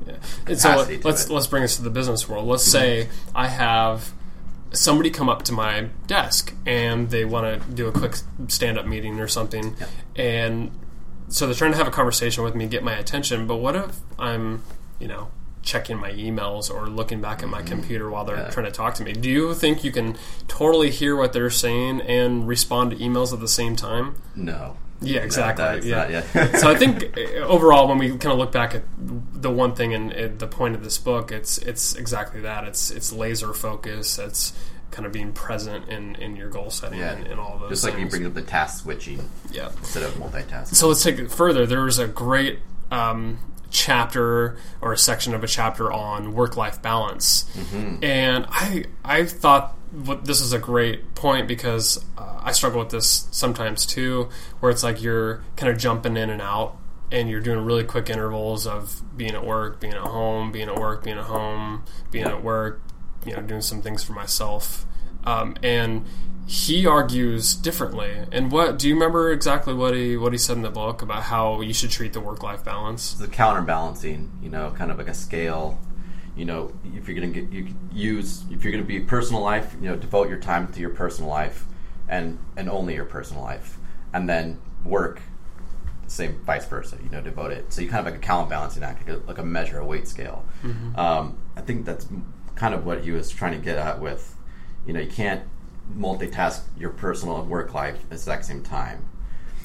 And 0.48 0.60
so 0.60 0.76
let, 0.76 0.88
to 0.88 1.08
let's. 1.08 1.26
Mm-hmm. 1.26 1.34
let's 1.34 1.48
bring 1.48 1.64
us 1.64 1.76
to 1.78 1.84
the 1.84 1.90
business 1.92 2.28
world. 2.28 2.48
Let's 2.48 2.64
say 2.64 3.08
I 3.36 3.48
have 3.48 4.14
somebody 4.72 5.10
come 5.10 5.30
up 5.30 5.44
to 5.44 5.54
my 5.54 5.90
desk 6.08 6.54
and 6.66 7.10
they 7.10 7.26
want 7.26 7.62
to 7.64 7.72
do 7.72 7.88
a 7.88 7.92
quick 7.92 8.16
stand 8.48 8.78
up 8.78 8.86
meeting 8.86 9.20
or 9.20 9.28
something, 9.28 9.76
and 10.16 10.72
so 11.28 11.46
they're 11.46 11.56
trying 11.56 11.72
to 11.72 11.78
have 11.78 11.88
a 11.88 11.92
conversation 11.92 12.44
with 12.44 12.56
me, 12.56 12.68
get 12.68 12.84
my 12.84 12.94
attention. 12.96 13.46
But 13.48 13.58
what 13.58 13.76
if 13.76 13.98
I'm, 14.18 14.64
you 15.00 15.08
know, 15.08 15.30
checking 15.62 15.98
my 15.98 16.12
emails 16.12 16.72
or 16.74 16.88
looking 16.88 17.22
back 17.22 17.44
at 17.44 17.50
my 17.50 17.62
computer 17.62 18.10
while 18.10 18.26
they're 18.26 18.36
Mm-hmm. 18.36 18.46
Yeah. 18.46 18.52
trying 18.52 18.66
to 18.66 18.72
talk 18.72 18.94
to 18.96 19.04
me? 19.04 19.14
Do 19.14 19.30
you 19.30 19.54
think 19.54 19.84
you 19.84 19.92
can 19.92 20.18
totally 20.48 20.90
hear 20.90 21.16
what 21.16 21.34
they're 21.34 21.50
saying 21.50 22.02
and 22.02 22.48
respond 22.48 22.92
to 22.92 22.98
emails 22.98 23.32
at 23.34 23.40
the 23.42 23.48
same 23.48 23.76
time? 23.76 24.16
No. 24.36 24.78
Yeah, 25.02 25.22
exactly. 25.22 25.64
that's 25.64 25.86
yeah. 25.86 25.96
not- 25.96 26.10
yeah. 26.36 26.58
so 26.58 26.70
I 26.70 26.76
think 26.76 27.18
uh, 27.18 27.22
overall, 27.46 27.88
when 27.88 27.98
we 27.98 28.10
kind 28.10 28.34
of 28.34 28.38
look 28.38 28.52
back 28.52 28.76
at 28.76 28.84
the 28.98 29.50
one 29.52 29.74
thing 29.76 29.94
and 29.94 30.40
the 30.40 30.48
point 30.48 30.76
of 30.76 30.84
this 30.84 30.98
book, 30.98 31.32
it's 31.32 31.58
it's 31.60 31.96
exactly 31.96 32.42
that. 32.42 32.66
It's 32.66 32.92
it's 32.92 33.14
laser 33.14 33.54
focus. 33.54 34.18
It's 34.20 34.54
kind 34.92 35.06
of 35.06 35.12
being 35.12 35.32
present 35.32 35.88
in, 35.88 36.16
in 36.16 36.36
your 36.36 36.50
goal 36.50 36.70
setting 36.72 36.98
Yeah. 37.00 37.12
and, 37.14 37.28
and 37.28 37.40
all 37.40 37.60
those 37.60 37.70
Just 37.70 37.84
like 37.84 37.94
you 37.94 38.00
things. 38.00 38.10
bring 38.12 38.26
up 38.26 38.34
the 38.34 38.42
task 38.42 38.82
switching 38.84 39.30
yeah. 39.52 39.70
instead 39.78 40.02
of 40.02 40.14
multitasking. 40.16 40.74
So 40.76 40.88
let's 40.88 41.04
take 41.04 41.20
it 41.20 41.32
further. 41.32 41.68
There 41.68 41.84
was 41.84 42.00
a 42.00 42.08
great 42.08 42.58
um, 42.90 43.38
chapter 43.70 44.58
or 44.82 44.92
a 44.92 44.98
section 44.98 45.34
of 45.36 45.44
a 45.44 45.48
chapter 45.48 45.92
on 45.92 46.34
work 46.34 46.58
life 46.58 46.82
balance, 46.82 47.46
and 48.02 48.46
I 48.50 48.86
I 49.06 49.26
thought 49.26 49.78
this 49.92 50.42
is 50.42 50.54
a 50.54 50.60
great 50.60 51.16
point 51.16 51.48
because 51.48 52.04
uh, 52.18 52.40
I 52.42 52.52
struggle 52.52 52.80
with 52.80 52.90
this 52.90 53.28
sometimes 53.32 53.86
too, 53.86 54.30
where 54.60 54.72
it's 54.72 54.84
like 54.84 55.02
you're 55.02 55.44
kind 55.56 55.72
of 55.72 55.78
jumping 55.78 56.18
in 56.18 56.30
and 56.30 56.42
out. 56.42 56.78
And 57.12 57.28
you're 57.28 57.42
doing 57.42 57.66
really 57.66 57.84
quick 57.84 58.08
intervals 58.08 58.68
of 58.68 59.02
being 59.18 59.34
at 59.34 59.44
work, 59.44 59.80
being 59.80 59.94
at 59.94 60.02
home, 60.02 60.52
being 60.52 60.70
at 60.70 60.76
work, 60.76 61.04
being 61.04 61.18
at 61.18 61.24
home, 61.24 61.84
being 62.12 62.28
at 62.28 62.44
work, 62.44 62.84
you 63.26 63.36
know, 63.36 63.42
doing 63.42 63.62
some 63.62 63.82
things 63.82 64.04
for 64.04 64.14
myself. 64.14 64.86
Um, 65.24 65.56
and 65.64 66.06
he 66.50 66.86
argues 66.88 67.54
differently. 67.56 68.26
And 68.32 68.52
what 68.52 68.80
do 68.80 68.88
you 68.88 68.96
remember 68.96 69.32
exactly 69.32 69.74
what 69.74 69.94
he 69.94 70.18
what 70.18 70.34
he 70.34 70.38
said 70.40 70.58
in 70.58 70.64
the 70.64 70.72
book 70.72 71.02
about 71.02 71.24
how 71.24 71.62
you 71.62 71.74
should 71.74 71.92
treat 71.92 72.14
the 72.14 72.20
work 72.20 72.42
life 72.42 72.64
balance? 72.64 73.14
the 73.14 73.28
counterbalancing, 73.28 74.32
you 74.42 74.50
know, 74.50 74.72
kind 74.72 74.92
of 74.92 74.98
like 74.98 75.08
a 75.08 75.14
scale. 75.14 75.80
You 76.40 76.46
know, 76.46 76.72
if 76.96 77.08
you're 77.08 77.20
going 77.20 77.34
to 77.34 77.42
get 77.42 77.52
you 77.52 77.68
use 77.92 78.44
if 78.50 78.64
you're 78.64 78.72
going 78.72 78.84
to 78.84 78.88
be 78.88 79.02
personal 79.02 79.42
life, 79.42 79.76
you 79.82 79.90
know, 79.90 79.98
devote 79.98 80.30
your 80.30 80.40
time 80.40 80.72
to 80.72 80.80
your 80.80 80.92
personal 80.92 81.30
life 81.30 81.66
and 82.08 82.40
and 82.56 82.70
only 82.70 82.96
your 82.96 83.06
personal 83.06 83.44
life, 83.44 83.78
and 84.14 84.30
then 84.30 84.60
work 84.86 85.22
same 86.08 86.42
vice 86.46 86.66
versa. 86.66 86.98
You 87.04 87.10
know, 87.10 87.22
devote 87.22 87.52
it. 87.52 87.74
So 87.74 87.82
you 87.82 87.90
kind 87.90 88.08
of 88.08 88.14
like 88.14 88.24
a 88.24 88.26
counterbalancing 88.26 88.84
act, 88.84 89.08
like 89.08 89.18
a, 89.18 89.28
like 89.28 89.38
a 89.38 89.44
measure, 89.44 89.80
a 89.80 89.86
weight 89.86 90.08
scale. 90.08 90.46
Um, 90.96 91.38
I 91.58 91.62
think 91.62 91.86
that's 91.86 92.08
kind 92.56 92.74
of 92.74 92.86
what 92.86 93.04
he 93.04 93.12
was 93.12 93.30
trying 93.30 93.54
to 93.54 93.64
get 93.64 93.78
at 93.78 94.00
with, 94.00 94.36
you 94.86 94.94
know, 94.94 95.00
you 95.00 95.10
can't 95.10 95.44
multitask 95.98 96.62
your 96.78 96.92
personal 96.92 97.42
and 97.42 97.50
work 97.50 97.74
life 97.74 97.96
at 97.96 98.10
the 98.10 98.16
exact 98.16 98.46
same 98.46 98.64
time. 98.64 99.08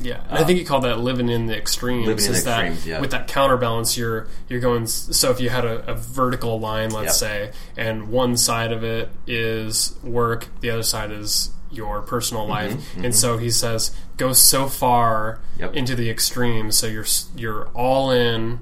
Yeah, 0.00 0.20
and 0.28 0.38
I 0.38 0.44
think 0.44 0.58
he 0.58 0.64
called 0.64 0.84
that 0.84 0.98
living 0.98 1.28
in 1.28 1.46
the 1.46 1.56
extremes. 1.56 2.06
Living 2.06 2.24
in 2.24 2.30
is 2.32 2.44
the 2.44 2.50
that 2.50 2.60
extremes, 2.64 2.86
yeah. 2.86 3.00
with 3.00 3.10
that 3.12 3.28
counterbalance, 3.28 3.96
you're 3.96 4.26
you're 4.48 4.60
going. 4.60 4.86
So 4.86 5.30
if 5.30 5.40
you 5.40 5.50
had 5.50 5.64
a, 5.64 5.88
a 5.90 5.94
vertical 5.94 6.58
line, 6.58 6.90
let's 6.90 7.20
Yep. 7.20 7.30
say, 7.30 7.52
and 7.76 8.08
one 8.08 8.36
side 8.36 8.72
of 8.72 8.82
it 8.82 9.10
is 9.26 9.96
work, 10.02 10.48
the 10.60 10.70
other 10.70 10.82
side 10.82 11.10
is 11.12 11.50
your 11.70 12.02
personal 12.02 12.46
life, 12.46 12.76
and 12.96 13.14
so 13.14 13.36
he 13.38 13.50
says 13.50 13.94
go 14.16 14.32
so 14.32 14.66
far 14.68 15.40
Mm-hmm, 15.54 15.60
Yep. 15.62 15.74
into 15.76 15.94
the 15.96 16.10
extremes, 16.10 16.76
so 16.76 16.86
you're 16.86 17.06
you're 17.36 17.68
all 17.68 18.10
in 18.10 18.60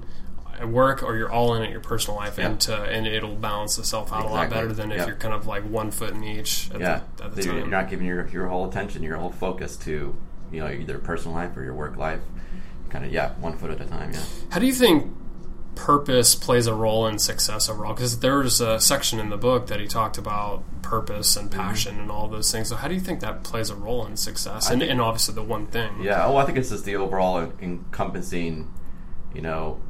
at 0.60 0.68
work 0.68 1.02
or 1.02 1.16
you're 1.16 1.30
all 1.32 1.54
in 1.54 1.62
at 1.62 1.70
your 1.70 1.80
personal 1.80 2.16
life, 2.18 2.38
and 2.38 2.60
to, 2.60 2.74
and 2.84 3.06
it'll 3.06 3.34
balance 3.34 3.78
itself 3.78 4.12
out 4.12 4.24
a 4.26 4.28
lot 4.28 4.48
better 4.50 4.72
than 4.72 4.92
if 4.92 4.98
Yep. 4.98 5.06
you're 5.08 5.16
kind 5.16 5.34
of 5.34 5.46
like 5.46 5.62
one 5.64 5.90
foot 5.90 6.10
in 6.12 6.22
each 6.22 6.70
at 6.74 6.80
Yeah, 6.80 7.00
the, 7.16 7.24
at 7.24 7.34
the 7.34 7.42
So 7.42 7.52
you're 7.54 7.66
not 7.66 7.88
giving 7.90 8.06
your 8.06 8.28
your 8.28 8.46
whole 8.48 8.68
attention, 8.68 9.02
your 9.02 9.16
whole 9.16 9.30
focus 9.32 9.76
to 9.78 10.14
you 10.52 10.61
know 10.61 10.68
either 10.71 10.99
personal 10.99 11.35
life 11.35 11.56
or 11.56 11.62
your 11.64 11.75
work 11.75 11.97
life. 11.97 12.21
Kind 12.90 13.04
of 13.06 13.12
yeah, 13.12 13.32
one 13.40 13.56
foot 13.56 13.71
at 13.71 13.80
a 13.80 13.87
time. 13.87 14.12
Yeah. 14.12 14.21
How 14.50 14.61
do 14.61 14.66
you 14.66 14.75
think 14.75 15.11
purpose 15.75 16.35
plays 16.35 16.66
a 16.66 16.75
role 16.75 17.06
in 17.06 17.18
success 17.18 17.68
overall? 17.68 17.94
Because 17.94 18.21
there's 18.21 18.61
a 18.61 18.78
section 18.78 19.18
in 19.18 19.30
the 19.30 19.38
book 19.38 19.68
that 19.68 19.80
he 19.80 19.87
talked 19.87 20.18
about 20.18 20.62
purpose 20.82 21.35
and 21.37 21.50
Mm-hmm. 21.50 21.59
passion 21.61 21.99
and 21.99 22.11
all 22.11 22.28
those 22.28 22.52
things. 22.52 22.68
So 22.68 22.76
how 22.76 22.88
do 22.88 22.94
you 22.94 23.00
think 23.00 23.21
that 23.21 23.42
plays 23.44 23.71
a 23.71 23.75
role 23.75 24.04
in 24.06 24.16
success? 24.18 24.68
And, 24.68 24.82
and 24.82 25.00
obviously 25.00 25.35
the 25.35 25.42
one 25.42 25.66
thing. 25.66 26.02
Yeah. 26.02 26.26
Oh, 26.26 26.37
I 26.37 26.44
think 26.44 26.59
it's 26.59 26.68
just 26.68 26.85
the 26.85 26.97
overall 26.97 27.50
encompassing, 27.62 28.71
you 29.35 29.40
know, 29.40 29.80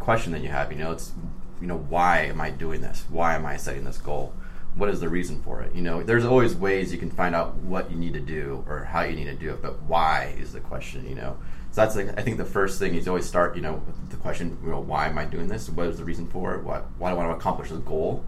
question 0.00 0.32
that 0.32 0.40
you 0.42 0.48
have. 0.48 0.72
You 0.72 0.78
know, 0.78 0.92
it's 0.92 1.12
you 1.60 1.66
know 1.66 1.76
why 1.76 2.20
am 2.22 2.40
I 2.40 2.48
doing 2.50 2.80
this? 2.80 3.04
Why 3.10 3.34
am 3.34 3.44
I 3.44 3.58
setting 3.58 3.84
this 3.84 3.98
goal? 3.98 4.32
What 4.76 4.90
is 4.90 5.00
the 5.00 5.08
reason 5.08 5.42
for 5.42 5.62
it? 5.62 5.74
You 5.74 5.82
know, 5.82 6.02
there's 6.02 6.24
always 6.24 6.54
ways 6.54 6.92
you 6.92 6.98
can 6.98 7.10
find 7.10 7.34
out 7.34 7.56
what 7.56 7.90
you 7.90 7.96
need 7.96 8.12
to 8.12 8.20
do 8.20 8.62
or 8.68 8.84
how 8.84 9.02
you 9.02 9.16
need 9.16 9.24
to 9.24 9.34
do 9.34 9.50
it, 9.50 9.62
but 9.62 9.82
why 9.82 10.36
is 10.38 10.52
the 10.52 10.60
question. 10.60 11.08
You 11.08 11.14
know, 11.14 11.36
so 11.72 11.80
that's 11.80 11.96
like 11.96 12.18
I 12.18 12.22
think 12.22 12.36
the 12.36 12.44
first 12.44 12.78
thing 12.78 12.94
is 12.94 13.08
always 13.08 13.26
start. 13.26 13.56
You 13.56 13.62
know, 13.62 13.82
with 13.86 14.10
the 14.10 14.16
question. 14.16 14.58
You 14.62 14.70
know, 14.70 14.80
why 14.80 15.08
am 15.08 15.18
I 15.18 15.24
doing 15.24 15.48
this? 15.48 15.68
What 15.68 15.86
is 15.88 15.96
the 15.96 16.04
reason 16.04 16.26
for 16.28 16.54
it? 16.54 16.62
What 16.62 16.86
why 16.98 17.10
do 17.10 17.16
I 17.16 17.24
want 17.24 17.30
to 17.30 17.36
accomplish 17.36 17.70
the 17.70 17.78
goal? 17.78 18.24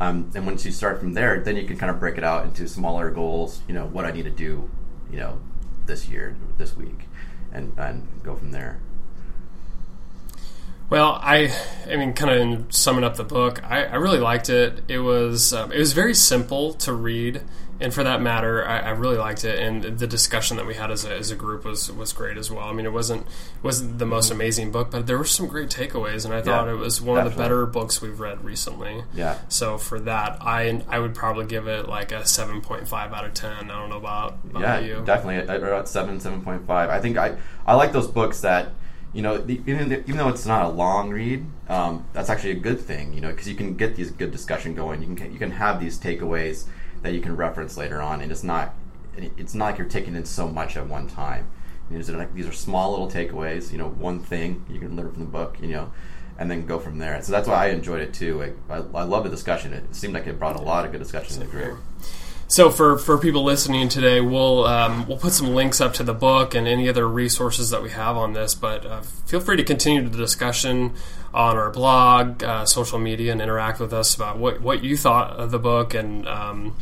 Um, 0.00 0.30
and 0.34 0.46
once 0.46 0.64
you 0.64 0.70
start 0.70 1.00
from 1.00 1.14
there, 1.14 1.40
then 1.40 1.56
you 1.56 1.66
can 1.66 1.76
kind 1.76 1.90
of 1.90 1.98
break 1.98 2.18
it 2.18 2.24
out 2.24 2.44
into 2.44 2.68
smaller 2.68 3.10
goals. 3.10 3.62
You 3.66 3.74
know, 3.74 3.86
what 3.86 4.04
I 4.04 4.12
need 4.12 4.24
to 4.24 4.30
do, 4.30 4.70
you 5.10 5.18
know, 5.18 5.40
this 5.86 6.08
year, 6.08 6.36
this 6.56 6.76
week, 6.76 7.08
and 7.52 7.72
and 7.78 8.06
go 8.22 8.36
from 8.36 8.52
there. 8.52 8.80
Well, 10.90 11.18
I, 11.22 11.54
I 11.86 11.96
mean, 11.96 12.14
kind 12.14 12.30
of 12.30 12.40
in 12.40 12.70
summing 12.70 13.04
up 13.04 13.16
the 13.16 13.24
book, 13.24 13.62
I, 13.62 13.84
I 13.84 13.96
really 13.96 14.20
liked 14.20 14.48
it. 14.48 14.82
It 14.88 15.00
was, 15.00 15.52
um, 15.52 15.70
it 15.70 15.78
was 15.78 15.92
very 15.92 16.14
simple 16.14 16.72
to 16.74 16.94
read, 16.94 17.42
and 17.78 17.92
for 17.92 18.02
that 18.04 18.22
matter, 18.22 18.66
I, 18.66 18.78
I 18.78 18.90
really 18.90 19.18
liked 19.18 19.44
it. 19.44 19.58
And 19.58 19.98
the 19.98 20.06
discussion 20.06 20.56
that 20.56 20.66
we 20.66 20.74
had 20.74 20.90
as 20.90 21.04
a, 21.04 21.14
as 21.14 21.30
a 21.30 21.36
group 21.36 21.64
was 21.66 21.92
was 21.92 22.12
great 22.14 22.38
as 22.38 22.50
well. 22.50 22.64
I 22.64 22.72
mean, 22.72 22.86
it 22.86 22.92
wasn't 22.92 23.26
wasn't 23.62 23.98
the 23.98 24.06
most 24.06 24.30
amazing 24.30 24.72
book, 24.72 24.90
but 24.90 25.06
there 25.06 25.18
were 25.18 25.26
some 25.26 25.46
great 25.46 25.68
takeaways, 25.68 26.24
and 26.24 26.32
I 26.32 26.40
thought 26.40 26.66
Yeah, 26.66 26.72
it 26.72 26.76
was 26.76 27.00
one 27.02 27.24
of 27.24 27.30
the 27.30 27.38
better 27.38 27.66
books 27.66 28.00
we've 28.00 28.18
read 28.18 28.42
recently. 28.42 29.04
Yeah. 29.14 29.38
So 29.48 29.76
for 29.76 30.00
that, 30.00 30.38
I 30.40 30.82
I 30.88 30.98
would 30.98 31.14
probably 31.14 31.44
give 31.44 31.68
it 31.68 31.86
like 31.86 32.12
a 32.12 32.26
seven 32.26 32.62
point 32.62 32.88
five 32.88 33.12
out 33.12 33.26
of 33.26 33.34
ten. 33.34 33.70
I 33.70 33.78
don't 33.78 33.90
know 33.90 33.98
about, 33.98 34.38
about 34.50 34.62
yeah, 34.62 34.78
you. 34.80 35.02
definitely 35.04 35.54
about 35.54 35.86
seven, 35.88 36.18
seven 36.18 36.40
point 36.40 36.66
five. 36.66 36.88
I 36.88 36.98
think 36.98 37.18
I 37.18 37.36
I 37.66 37.74
like 37.74 37.92
those 37.92 38.08
books 38.08 38.40
that 38.40 38.70
you 39.12 39.22
know 39.22 39.38
the, 39.38 39.60
even 39.66 39.92
even 39.92 40.16
though 40.16 40.28
it's 40.28 40.46
not 40.46 40.64
a 40.64 40.68
long 40.68 41.10
read, 41.10 41.46
um, 41.68 42.04
that's 42.12 42.28
actually 42.30 42.52
a 42.52 42.60
good 42.60 42.80
thing. 42.80 43.14
You 43.14 43.20
know, 43.20 43.30
because 43.30 43.48
you 43.48 43.54
can 43.54 43.74
get 43.74 43.96
these 43.96 44.10
good 44.10 44.30
discussion 44.30 44.74
going. 44.74 45.02
You 45.02 45.14
can 45.14 45.32
you 45.32 45.38
can 45.38 45.52
have 45.52 45.80
these 45.80 45.98
takeaways 45.98 46.66
that 47.02 47.12
you 47.12 47.20
can 47.20 47.36
reference 47.36 47.76
later 47.76 48.02
on, 48.02 48.20
and 48.20 48.30
it's 48.30 48.44
not 48.44 48.74
it's 49.16 49.54
not 49.54 49.66
like 49.66 49.78
you're 49.78 49.88
taking 49.88 50.14
in 50.14 50.24
so 50.24 50.48
much 50.48 50.76
at 50.76 50.86
one 50.86 51.08
time. 51.08 51.48
You 51.88 51.94
know, 51.94 51.98
these 51.98 52.10
are 52.10 52.18
like 52.18 52.34
these 52.34 52.46
are 52.46 52.52
small 52.52 52.90
little 52.90 53.08
takeaways. 53.08 53.72
You 53.72 53.78
know, 53.78 53.88
one 53.88 54.20
thing 54.20 54.64
you 54.68 54.78
can 54.78 54.96
learn 54.96 55.10
from 55.10 55.20
the 55.20 55.30
book. 55.30 55.56
You 55.60 55.68
know. 55.68 55.92
And 56.40 56.48
then 56.48 56.66
go 56.66 56.78
from 56.78 56.98
there. 56.98 57.20
So 57.20 57.32
that's 57.32 57.48
why 57.48 57.66
I 57.66 57.70
enjoyed 57.70 58.00
it 58.00 58.14
too. 58.14 58.54
I, 58.70 58.74
I, 58.74 58.76
I 58.76 59.02
love 59.02 59.24
the 59.24 59.28
discussion. 59.28 59.72
It 59.72 59.92
seemed 59.92 60.14
like 60.14 60.28
it 60.28 60.38
brought 60.38 60.54
a 60.54 60.62
lot 60.62 60.84
of 60.84 60.92
good 60.92 60.98
discussion 61.00 61.32
to 61.32 61.40
the 61.40 61.46
group. 61.46 61.80
So 62.50 62.70
for, 62.70 62.96
for 62.96 63.18
people 63.18 63.44
listening 63.44 63.90
today, 63.90 64.22
we'll 64.22 64.64
um, 64.64 65.06
we'll 65.06 65.18
put 65.18 65.32
some 65.34 65.54
links 65.54 65.82
up 65.82 65.92
to 65.94 66.02
the 66.02 66.14
book 66.14 66.54
and 66.54 66.66
any 66.66 66.88
other 66.88 67.06
resources 67.06 67.68
that 67.70 67.82
we 67.82 67.90
have 67.90 68.16
on 68.16 68.32
this. 68.32 68.54
But 68.54 68.86
uh, 68.86 69.02
feel 69.02 69.40
free 69.40 69.58
to 69.58 69.64
continue 69.64 70.08
the 70.08 70.16
discussion 70.16 70.94
on 71.34 71.56
our 71.58 71.68
blog, 71.70 72.42
uh, 72.42 72.64
social 72.64 72.98
media, 72.98 73.32
and 73.32 73.42
interact 73.42 73.80
with 73.80 73.92
us 73.92 74.14
about 74.16 74.38
what, 74.38 74.62
what 74.62 74.82
you 74.82 74.96
thought 74.96 75.32
of 75.36 75.50
the 75.50 75.58
book 75.58 75.92
and 75.92 76.26
um, 76.26 76.74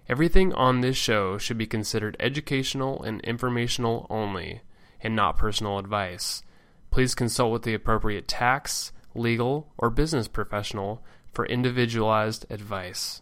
Everything 0.08 0.54
on 0.54 0.82
this 0.82 0.98
show 0.98 1.40
should 1.40 1.58
be 1.58 1.66
considered 1.66 2.16
educational 2.20 3.02
and 3.02 3.20
informational 3.22 4.06
only, 4.12 4.62
and 5.02 5.16
not 5.16 5.38
personal 5.38 5.80
advice. 5.80 6.44
Please 6.92 7.16
consult 7.16 7.52
with 7.52 7.64
the 7.64 7.74
appropriate 7.74 8.28
tax, 8.28 8.92
legal, 9.16 9.74
or 9.80 9.90
business 9.90 10.28
professional 10.28 11.04
for 11.32 11.46
individualized 11.46 12.46
advice. 12.50 13.22